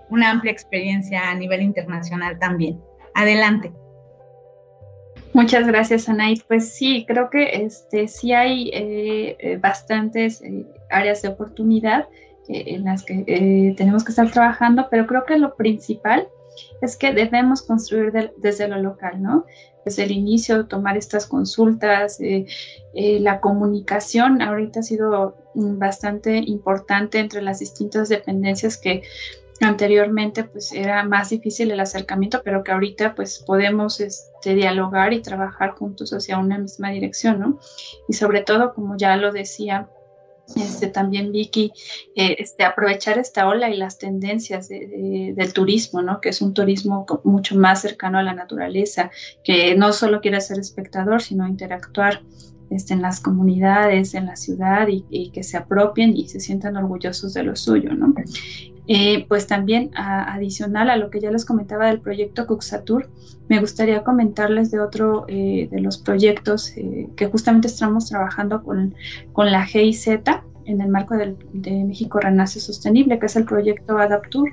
una 0.09 0.31
amplia 0.31 0.51
experiencia 0.51 1.31
a 1.31 1.35
nivel 1.35 1.61
internacional 1.61 2.39
también. 2.39 2.81
Adelante. 3.15 3.71
Muchas 5.35 5.67
gracias, 5.67 6.09
Anaid. 6.09 6.41
Pues 6.49 6.73
sí, 6.73 7.05
creo 7.07 7.29
que 7.29 7.65
este, 7.65 8.09
sí 8.09 8.33
hay 8.33 8.71
eh, 8.73 9.37
eh, 9.39 9.57
bastantes 9.59 10.43
áreas 10.89 11.21
de 11.21 11.29
oportunidad 11.29 12.09
en 12.49 12.85
las 12.85 13.05
que 13.05 13.25
eh, 13.27 13.75
tenemos 13.77 14.05
que 14.05 14.11
estar 14.11 14.31
trabajando, 14.31 14.89
pero 14.91 15.07
creo 15.07 15.25
que 15.27 15.39
lo 15.39 15.55
principal 15.55 16.29
es 16.81 16.97
que 16.97 17.13
debemos 17.13 17.63
construir 17.63 18.33
desde 18.37 18.69
lo 18.69 18.79
local, 18.79 19.23
¿no? 19.23 19.47
Desde 19.85 20.05
el 20.05 20.11
inicio, 20.11 20.67
tomar 20.67 20.97
estas 20.97 21.27
consultas, 21.27 22.21
eh, 22.21 22.47
eh, 22.95 23.21
la 23.21 23.41
comunicación 23.41 24.43
ahorita 24.43 24.81
ha 24.81 24.83
sido 24.83 25.37
bastante 25.55 26.37
importante 26.37 27.19
entre 27.19 27.43
las 27.43 27.59
distintas 27.59 28.09
dependencias 28.09 28.77
que 28.77 29.03
anteriormente 29.61 30.45
pues 30.45 30.73
era 30.73 31.03
más 31.05 31.31
difícil 31.31 31.71
el 31.71 31.81
acercamiento, 31.81 32.43
pero 32.45 32.63
que 32.63 32.73
ahorita 32.73 33.15
pues 33.15 33.39
podemos 33.41 34.01
este, 34.01 34.55
dialogar 34.55 35.13
y 35.13 35.23
trabajar 35.23 35.71
juntos 35.73 36.13
hacia 36.13 36.39
una 36.39 36.59
misma 36.59 36.91
dirección, 36.91 37.41
¿no? 37.41 37.59
Y 38.09 38.13
sobre 38.13 38.43
todo, 38.43 38.75
como 38.75 38.97
ya 38.97 39.17
lo 39.17 39.33
decía 39.33 39.89
este, 40.57 40.89
también 40.89 41.33
Vicky, 41.33 41.73
eh, 42.15 42.37
este, 42.39 42.65
aprovechar 42.65 43.19
esta 43.19 43.49
ola 43.49 43.71
y 43.71 43.77
las 43.77 43.99
tendencias 43.99 44.69
del 44.69 45.53
turismo, 45.53 46.03
¿no? 46.03 46.21
que 46.21 46.31
es 46.31 46.41
un 46.41 46.55
turismo 46.55 47.07
mucho 47.25 47.57
más 47.57 47.83
cercano 47.83 48.19
a 48.19 48.23
la 48.23 48.35
naturaleza, 48.35 49.11
que 49.45 49.75
no 49.77 49.93
solo 49.93 50.21
quiere 50.21 50.41
ser 50.41 50.59
espectador, 50.59 51.23
sino 51.23 51.47
interactuar 51.47 52.23
este, 52.71 52.93
en 52.93 53.03
las 53.03 53.21
comunidades, 53.21 54.15
en 54.15 54.27
la 54.27 54.37
ciudad 54.37 54.89
y, 54.89 55.31
que 55.31 55.43
se 55.43 55.57
apropien 55.57 56.17
y 56.17 56.29
se 56.29 56.39
sientan 56.39 56.77
orgullosos 56.77 57.33
de 57.33 57.43
lo 57.43 57.57
suyo. 57.57 57.95
¿no? 57.95 58.15
Eh, 58.91 59.27
pues 59.29 59.47
también 59.47 59.91
adicional 59.95 60.89
a 60.89 60.97
lo 60.97 61.11
que 61.11 61.21
ya 61.21 61.31
les 61.31 61.45
comentaba 61.45 61.89
del 61.89 62.01
proyecto 62.01 62.47
Cuxatur, 62.47 63.11
me 63.47 63.61
gustaría 63.61 64.03
comentarles 64.03 64.71
de 64.71 64.81
otro 64.81 65.27
eh, 65.29 65.69
de 65.71 65.81
los 65.83 65.99
proyectos 65.99 66.73
eh, 66.75 67.07
que 67.15 67.27
justamente 67.27 67.69
estamos 67.69 68.09
trabajando 68.09 68.63
con, 68.63 68.95
con 69.35 69.53
la 69.53 69.67
GIZ 69.67 70.09
en 70.65 70.81
el 70.81 70.89
marco 70.89 71.19
del, 71.19 71.37
de 71.53 71.85
México 71.85 72.19
Renace 72.19 72.61
Sostenible, 72.61 73.19
que 73.19 73.27
es 73.27 73.37
el 73.37 73.45
proyecto 73.45 73.99
Adaptur, 73.99 74.49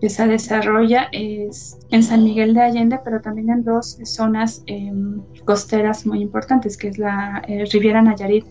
que 0.00 0.08
se 0.08 0.28
desarrolla 0.28 1.08
es 1.10 1.76
en 1.90 2.04
San 2.04 2.22
Miguel 2.22 2.54
de 2.54 2.60
Allende, 2.60 3.00
pero 3.04 3.20
también 3.20 3.50
en 3.50 3.64
dos 3.64 3.98
zonas 4.04 4.62
em, 4.66 5.22
costeras 5.44 6.06
muy 6.06 6.20
importantes, 6.22 6.76
que 6.76 6.86
es 6.86 6.98
la 6.98 7.42
Riviera 7.72 8.00
Nayarit 8.00 8.44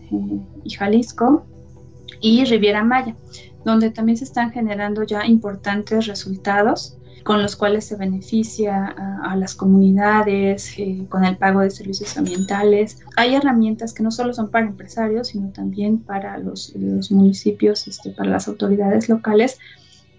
y 0.62 0.70
Jalisco 0.70 1.46
y 2.20 2.44
Riviera 2.44 2.84
Maya 2.84 3.16
donde 3.64 3.90
también 3.90 4.16
se 4.16 4.24
están 4.24 4.50
generando 4.52 5.02
ya 5.04 5.26
importantes 5.26 6.06
resultados 6.06 6.96
con 7.22 7.42
los 7.42 7.56
cuales 7.56 7.84
se 7.84 7.96
beneficia 7.96 8.86
a, 9.22 9.36
las 9.36 9.54
comunidades 9.54 10.74
eh, 10.78 11.04
con 11.08 11.24
el 11.24 11.36
pago 11.36 11.60
de 11.60 11.70
servicios 11.70 12.16
ambientales. 12.16 12.98
Hay 13.16 13.34
herramientas 13.34 13.92
que 13.92 14.02
no 14.02 14.10
solo 14.10 14.34
son 14.34 14.50
para 14.50 14.66
empresarios, 14.66 15.28
sino 15.28 15.50
también 15.50 15.98
para 15.98 16.38
los, 16.38 16.74
municipios, 17.10 17.86
este, 17.86 18.10
para 18.10 18.30
las 18.30 18.48
autoridades 18.48 19.08
locales, 19.08 19.58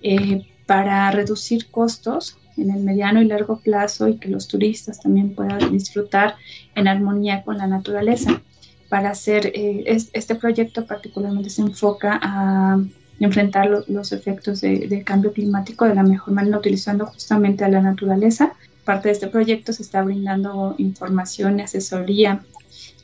eh, 0.01 0.47
para 0.65 1.11
reducir 1.11 1.69
costos 1.69 2.37
en 2.57 2.71
el 2.71 2.83
mediano 2.83 3.21
y 3.21 3.25
largo 3.25 3.59
plazo 3.59 4.07
y 4.07 4.17
que 4.17 4.29
los 4.29 4.47
turistas 4.47 5.01
también 5.01 5.35
puedan 5.35 5.71
disfrutar 5.71 6.35
en 6.75 6.87
armonía 6.87 7.43
con 7.43 7.57
la 7.57 7.67
naturaleza. 7.67 8.41
Para 8.89 9.09
hacer 9.09 9.47
eh, 9.47 9.83
este 9.87 10.35
proyecto 10.35 10.85
particularmente 10.85 11.49
se 11.49 11.63
enfoca 11.63 12.19
a 12.21 12.79
enfrentar 13.25 13.69
los 13.87 14.11
efectos 14.11 14.61
de, 14.61 15.03
cambio 15.05 15.33
climático 15.33 15.85
de 15.85 15.95
la 15.95 16.03
mejor 16.03 16.33
manera, 16.33 16.57
utilizando 16.57 17.05
justamente 17.05 17.63
a 17.63 17.69
la 17.69 17.81
naturaleza. 17.81 18.53
Parte 18.85 19.07
de 19.07 19.13
este 19.13 19.27
proyecto 19.27 19.71
se 19.71 19.83
está 19.83 20.01
brindando 20.01 20.75
información 20.77 21.59
y 21.59 21.63
asesoría 21.63 22.43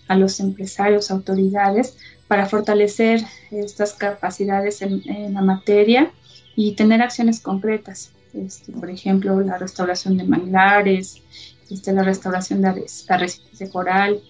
a 0.08 0.16
los 0.16 0.40
empresarios, 0.40 1.12
autoridades, 1.12 1.96
para 2.28 2.46
fortalecer 2.46 3.22
estas 3.52 3.94
capacidades 3.94 4.82
en, 4.82 5.34
la 5.34 5.42
materia 5.42 6.12
y 6.56 6.76
tener 6.76 7.02
acciones 7.02 7.40
concretas. 7.40 8.12
Este, 8.34 8.72
por 8.72 8.90
ejemplo, 8.90 9.40
la 9.42 9.58
restauración 9.58 10.18
de 10.18 10.24
manglares, 10.26 11.24
este, 11.70 11.94
la 11.94 12.04
restauración 12.04 12.62
de 12.62 12.86
arrecifes 13.08 13.60
de 13.60 13.70
coral, 13.70 14.22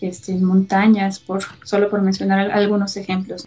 este, 0.00 0.34
montañas, 0.34 1.18
por, 1.18 1.42
solo 1.64 1.88
por 1.88 2.02
mencionar 2.02 2.50
algunos 2.50 2.96
ejemplos. 2.96 3.46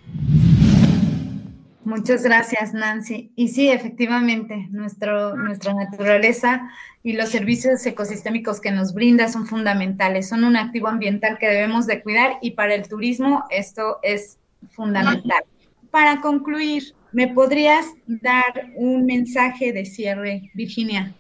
Muchas 1.85 2.23
gracias, 2.23 2.73
Nancy. 2.73 3.31
Y 3.35 3.47
sí, 3.47 3.69
efectivamente, 3.69 4.67
nuestro, 4.69 5.35
nuestra 5.35 5.73
naturaleza 5.73 6.69
y 7.03 7.13
los 7.13 7.29
servicios 7.29 7.85
ecosistémicos 7.85 8.59
que 8.59 8.71
nos 8.71 8.93
brinda 8.93 9.29
son 9.29 9.47
fundamentales, 9.47 10.27
son 10.27 10.43
un 10.43 10.57
activo 10.57 10.89
ambiental 10.89 11.37
que 11.39 11.47
debemos 11.47 11.87
de 11.87 12.03
cuidar 12.03 12.37
y 12.41 12.51
para 12.51 12.75
el 12.75 12.87
turismo 12.87 13.45
esto 13.49 13.99
es 14.03 14.37
fundamental. 14.71 15.43
Para 15.89 16.19
concluir, 16.19 16.93
¿me 17.13 17.29
podrías 17.29 17.85
dar 18.05 18.69
un 18.75 19.05
mensaje 19.05 19.71
de 19.71 19.85
cierre, 19.85 20.51
Virginia? 20.53 21.15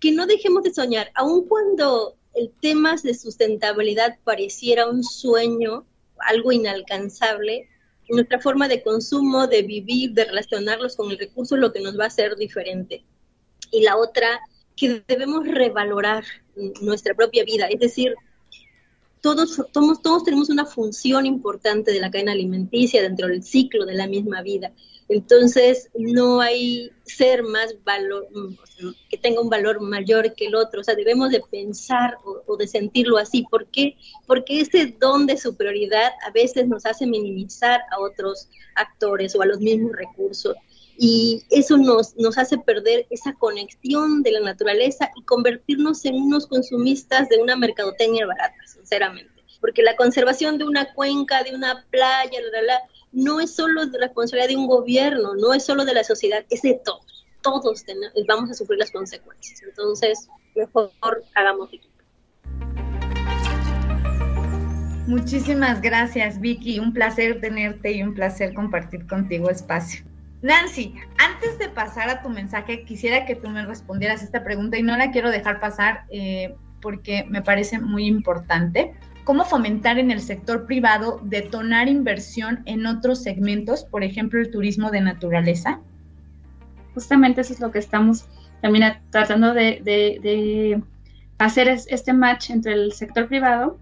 Que 0.00 0.12
no 0.12 0.26
dejemos 0.26 0.62
de 0.64 0.74
soñar, 0.74 1.10
aun 1.14 1.48
cuando 1.48 2.14
el 2.34 2.52
tema 2.60 2.96
de 3.02 3.14
sustentabilidad 3.14 4.18
pareciera 4.22 4.88
un 4.88 5.02
sueño, 5.02 5.86
algo 6.18 6.52
inalcanzable, 6.52 7.68
nuestra 8.08 8.40
forma 8.40 8.68
de 8.68 8.82
consumo, 8.82 9.46
de 9.46 9.62
vivir, 9.62 10.12
de 10.12 10.24
relacionarlos 10.24 10.96
con 10.96 11.10
el 11.10 11.18
recurso 11.18 11.54
es 11.54 11.60
lo 11.60 11.72
que 11.72 11.80
nos 11.80 11.98
va 11.98 12.04
a 12.04 12.08
hacer 12.08 12.36
diferente. 12.36 13.04
Y 13.70 13.82
la 13.82 13.96
otra, 13.96 14.40
que 14.76 15.02
debemos 15.08 15.46
revalorar 15.46 16.24
nuestra 16.82 17.14
propia 17.14 17.44
vida, 17.44 17.66
es 17.66 17.80
decir, 17.80 18.14
todos, 19.20 19.62
todos, 19.72 20.02
todos 20.02 20.24
tenemos 20.24 20.50
una 20.50 20.66
función 20.66 21.24
importante 21.24 21.92
de 21.92 22.00
la 22.00 22.10
cadena 22.10 22.32
alimenticia 22.32 23.00
dentro 23.00 23.26
del 23.26 23.42
ciclo 23.42 23.86
de 23.86 23.94
la 23.94 24.06
misma 24.06 24.42
vida. 24.42 24.72
Entonces, 25.08 25.90
no 25.94 26.40
hay 26.40 26.90
ser 27.04 27.42
más 27.42 27.74
valor, 27.84 28.28
que 29.08 29.18
tenga 29.18 29.40
un 29.40 29.50
valor 29.50 29.80
mayor 29.80 30.34
que 30.34 30.46
el 30.46 30.54
otro. 30.54 30.80
O 30.80 30.84
sea, 30.84 30.94
debemos 30.94 31.30
de 31.30 31.42
pensar 31.50 32.18
o, 32.24 32.33
de 32.58 32.66
sentirlo 32.66 33.18
así. 33.18 33.44
¿Por 33.50 33.66
qué? 33.66 33.96
Porque 34.26 34.60
ese 34.60 34.94
don 35.00 35.26
de 35.26 35.36
superioridad 35.36 36.12
a 36.26 36.30
veces 36.30 36.68
nos 36.68 36.86
hace 36.86 37.06
minimizar 37.06 37.80
a 37.90 38.00
otros 38.00 38.48
actores 38.74 39.34
o 39.34 39.42
a 39.42 39.46
los 39.46 39.60
mismos 39.60 39.92
recursos. 39.92 40.54
Y 40.96 41.42
eso 41.50 41.76
nos, 41.76 42.14
nos 42.16 42.38
hace 42.38 42.58
perder 42.58 43.06
esa 43.10 43.32
conexión 43.34 44.22
de 44.22 44.32
la 44.32 44.40
naturaleza 44.40 45.10
y 45.16 45.22
convertirnos 45.24 46.04
en 46.04 46.14
unos 46.14 46.46
consumistas 46.46 47.28
de 47.28 47.38
una 47.38 47.56
mercadotecnia 47.56 48.26
barata, 48.26 48.54
sinceramente. 48.66 49.32
Porque 49.60 49.82
la 49.82 49.96
conservación 49.96 50.58
de 50.58 50.64
una 50.64 50.92
cuenca, 50.94 51.42
de 51.42 51.54
una 51.54 51.84
playa, 51.90 52.40
la, 52.40 52.60
la, 52.60 52.62
la, 52.62 52.80
no 53.12 53.40
es 53.40 53.54
solo 53.54 53.86
de 53.86 53.98
responsabilidad 53.98 54.48
de 54.48 54.56
un 54.56 54.66
gobierno, 54.66 55.34
no 55.34 55.54
es 55.54 55.64
solo 55.64 55.84
de 55.84 55.94
la 55.94 56.04
sociedad, 56.04 56.44
es 56.50 56.62
de 56.62 56.80
todos. 56.84 57.24
Todos 57.42 57.84
vamos 58.26 58.50
a 58.50 58.54
sufrir 58.54 58.78
las 58.78 58.90
consecuencias. 58.90 59.62
Entonces, 59.62 60.28
mejor 60.54 60.90
hagamos 61.34 61.72
equipo. 61.72 61.93
Muchísimas 65.06 65.82
gracias, 65.82 66.40
Vicky. 66.40 66.78
Un 66.78 66.92
placer 66.92 67.40
tenerte 67.40 67.92
y 67.92 68.02
un 68.02 68.14
placer 68.14 68.54
compartir 68.54 69.06
contigo 69.06 69.50
espacio. 69.50 70.04
Nancy, 70.40 70.94
antes 71.18 71.58
de 71.58 71.68
pasar 71.68 72.08
a 72.08 72.22
tu 72.22 72.30
mensaje, 72.30 72.84
quisiera 72.84 73.26
que 73.26 73.34
tú 73.34 73.48
me 73.50 73.64
respondieras 73.66 74.22
esta 74.22 74.42
pregunta 74.44 74.78
y 74.78 74.82
no 74.82 74.96
la 74.96 75.10
quiero 75.10 75.30
dejar 75.30 75.60
pasar 75.60 76.04
eh, 76.10 76.54
porque 76.80 77.24
me 77.28 77.42
parece 77.42 77.78
muy 77.78 78.06
importante 78.06 78.94
cómo 79.24 79.44
fomentar 79.44 79.98
en 79.98 80.10
el 80.10 80.20
sector 80.20 80.66
privado 80.66 81.20
detonar 81.22 81.88
inversión 81.88 82.62
en 82.66 82.86
otros 82.86 83.22
segmentos, 83.22 83.84
por 83.84 84.04
ejemplo, 84.04 84.40
el 84.40 84.50
turismo 84.50 84.90
de 84.90 85.00
naturaleza? 85.00 85.80
Justamente 86.94 87.40
eso 87.40 87.52
es 87.52 87.60
lo 87.60 87.70
que 87.70 87.78
estamos 87.78 88.26
también 88.60 88.98
tratando 89.10 89.52
de, 89.52 90.82
hacer 91.38 91.68
este 91.68 92.12
match 92.12 92.50
entre 92.50 92.72
el 92.72 92.92
sector 92.92 93.28
privado 93.28 93.78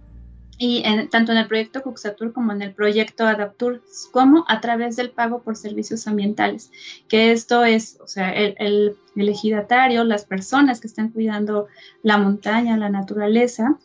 y 0.64 0.85
tanto 1.09 1.33
en 1.33 1.38
el 1.38 1.48
proyecto 1.48 1.83
Cuxatur 1.83 2.33
como 2.33 2.53
en 2.53 2.62
el 2.62 2.72
proyecto 2.72 3.27
Adaptur, 3.27 3.83
como 4.12 4.44
a 4.46 4.61
través 4.61 4.94
del 4.94 5.11
pago 5.11 5.42
por 5.42 5.57
servicios 5.57 6.07
ambientales, 6.07 6.70
que 7.09 7.33
esto 7.33 7.64
es, 7.64 7.98
o 8.01 8.07
sea, 8.07 8.33
el, 8.33 8.55
el, 8.59 8.96
el 9.16 9.29
ejidatario, 9.29 10.05
las 10.05 10.25
personas 10.25 10.81
que 10.81 10.87
están 10.87 11.09
cuidando 11.09 11.66
la 12.05 12.16
montaña, 12.16 12.77
la 12.77 12.90
naturaleza, 12.90 13.77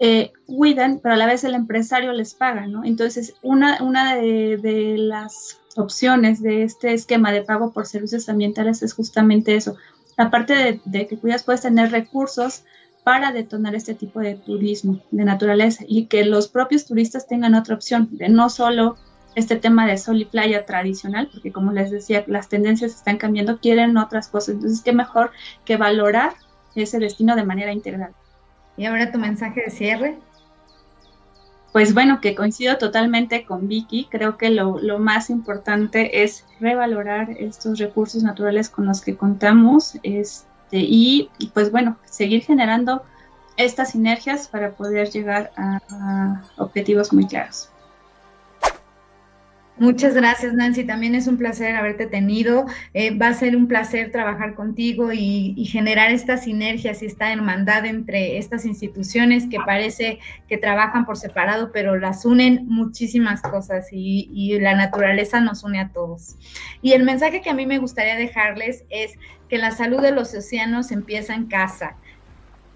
eh, 0.00 0.32
cuidan, 0.44 1.00
pero 1.02 1.14
a 1.14 1.16
la 1.16 1.24
vez 1.24 1.44
el 1.44 1.54
empresario 1.54 2.12
les 2.12 2.34
paga, 2.34 2.66
¿no? 2.66 2.84
Entonces, 2.84 3.32
una, 3.42 3.82
una 3.82 4.14
de, 4.14 4.96
las 4.98 5.62
opciones 5.76 6.42
de 6.42 6.62
este 6.62 6.92
esquema 6.92 7.32
de 7.32 7.40
pago 7.40 7.72
por 7.72 7.86
servicios 7.86 8.28
ambientales 8.28 8.82
es 8.82 8.92
justamente 8.92 9.56
eso. 9.56 9.76
Aparte 10.18 10.82
de, 10.84 11.06
que 11.06 11.16
cuidas, 11.16 11.42
puedes 11.42 11.62
tener 11.62 11.90
recursos 11.90 12.64
para 13.08 13.32
detonar 13.32 13.74
este 13.74 13.94
tipo 13.94 14.20
de 14.20 14.34
turismo 14.34 15.00
de 15.10 15.24
naturaleza 15.24 15.82
y 15.88 16.08
que 16.08 16.26
los 16.26 16.46
propios 16.46 16.84
turistas 16.84 17.26
tengan 17.26 17.54
otra 17.54 17.74
opción 17.74 18.10
de 18.10 18.28
no 18.28 18.50
solo 18.50 18.98
este 19.34 19.56
tema 19.56 19.86
de 19.86 19.96
sol 19.96 20.20
y 20.20 20.26
playa 20.26 20.66
tradicional, 20.66 21.30
porque 21.32 21.50
como 21.50 21.72
les 21.72 21.90
decía, 21.90 22.22
las 22.26 22.50
tendencias 22.50 22.94
están 22.94 23.16
cambiando, 23.16 23.60
quieren 23.60 23.96
otras 23.96 24.28
cosas. 24.28 24.56
Entonces, 24.56 24.82
qué 24.82 24.92
mejor 24.92 25.30
que 25.64 25.78
valorar 25.78 26.34
ese 26.74 26.98
destino 26.98 27.34
de 27.34 27.44
manera 27.44 27.72
integral. 27.72 28.12
Y 28.76 28.84
ahora 28.84 29.10
tu 29.10 29.18
mensaje 29.18 29.62
de 29.62 29.70
cierre. 29.70 30.18
Pues 31.72 31.94
bueno, 31.94 32.20
que 32.20 32.34
coincido 32.34 32.76
totalmente 32.76 33.46
con 33.46 33.68
Vicky. 33.68 34.08
Creo 34.10 34.36
que 34.36 34.50
lo, 34.50 34.98
más 34.98 35.30
importante 35.30 36.24
es 36.24 36.44
revalorar 36.60 37.30
estos 37.30 37.78
recursos 37.78 38.22
naturales 38.22 38.68
con 38.68 38.84
los 38.84 39.00
que 39.00 39.16
contamos 39.16 39.98
este, 40.68 40.80
y, 40.80 41.30
pues 41.54 41.72
bueno, 41.72 41.96
seguir 42.04 42.42
generando 42.42 43.02
estas 43.56 43.92
sinergias 43.92 44.48
para 44.48 44.72
poder 44.72 45.10
llegar 45.10 45.50
a 45.56 46.42
objetivos 46.58 47.12
muy 47.12 47.26
claros. 47.26 47.70
Muchas 49.78 50.14
gracias, 50.14 50.54
Nancy. 50.54 50.82
También 50.82 51.14
es 51.14 51.28
un 51.28 51.36
placer 51.36 51.76
haberte 51.76 52.06
tenido. 52.06 52.66
Eh, 52.94 53.16
va 53.16 53.28
a 53.28 53.34
ser 53.34 53.54
un 53.54 53.68
placer 53.68 54.10
trabajar 54.10 54.54
contigo 54.54 55.12
y, 55.12 55.64
generar 55.66 56.10
esta 56.10 56.36
sinergias 56.36 57.02
y 57.02 57.06
esta 57.06 57.32
hermandad 57.32 57.84
entre 57.86 58.38
estas 58.38 58.64
instituciones 58.64 59.46
que 59.48 59.58
parece 59.64 60.18
que 60.48 60.56
trabajan 60.56 61.04
por 61.04 61.16
separado, 61.16 61.70
pero 61.72 61.96
las 61.96 62.24
unen 62.24 62.66
muchísimas 62.66 63.42
cosas 63.42 63.86
y, 63.92 64.28
y 64.32 64.58
la 64.58 64.74
naturaleza 64.74 65.40
nos 65.40 65.62
une 65.62 65.80
a 65.80 65.88
todos. 65.90 66.36
Y 66.82 66.92
el 66.92 67.04
mensaje 67.04 67.40
que 67.40 67.50
a 67.50 67.54
mí 67.54 67.66
me 67.66 67.78
gustaría 67.78 68.16
dejarles 68.16 68.84
es 68.90 69.12
que 69.48 69.58
la 69.58 69.70
salud 69.70 70.00
de 70.00 70.10
los 70.10 70.34
océanos 70.34 70.90
empieza 70.90 71.34
en 71.34 71.46
casa. 71.46 71.96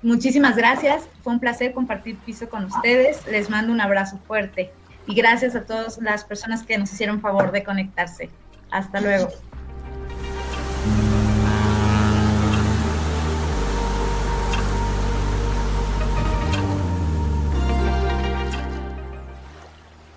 Muchísimas 0.02 0.56
gracias. 0.56 1.02
Fue 1.22 1.32
un 1.32 1.40
placer 1.40 1.72
compartir 1.72 2.16
piso 2.18 2.48
con 2.48 2.66
ustedes. 2.66 3.26
Les 3.26 3.50
mando 3.50 3.72
un 3.72 3.80
abrazo 3.80 4.18
fuerte 4.26 4.70
y 5.06 5.14
gracias 5.14 5.54
a 5.56 5.64
todas 5.64 5.98
las 5.98 6.24
personas 6.24 6.62
que 6.62 6.78
nos 6.78 6.92
hicieron 6.92 7.20
favor 7.20 7.52
de 7.52 7.64
conectarse. 7.64 8.30
Hasta 8.70 9.00
luego. 9.00 9.28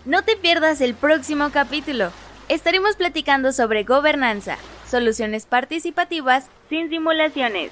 No 0.06 0.24
te 0.24 0.38
pierdas 0.38 0.82
el 0.82 0.94
próximo 0.94 1.50
capítulo. 1.52 2.12
Estaremos 2.48 2.96
platicando 2.96 3.52
sobre 3.52 3.84
gobernanza, 3.84 4.58
soluciones 4.88 5.48
participativas 5.48 6.48
sin 6.70 6.90
simulaciones. 6.90 7.72